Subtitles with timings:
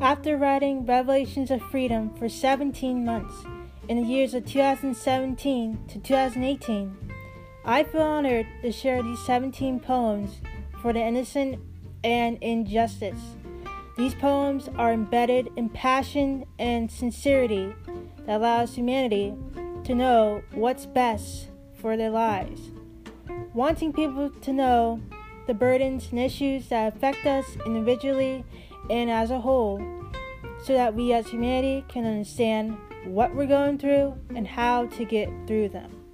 [0.00, 3.34] After writing Revelations of Freedom for 17 months
[3.88, 6.96] in the years of 2017 to 2018,
[7.64, 10.42] I feel honored to share these 17 poems
[10.82, 11.60] for the innocent
[12.04, 13.18] and injustice.
[13.96, 17.74] These poems are embedded in passion and sincerity
[18.26, 19.34] that allows humanity
[19.84, 22.60] to know what's best for their lives.
[23.54, 25.00] Wanting people to know
[25.46, 28.44] the burdens and issues that affect us individually
[28.90, 29.80] and as a whole,
[30.62, 35.28] so that we as humanity can understand what we're going through and how to get
[35.46, 36.05] through them.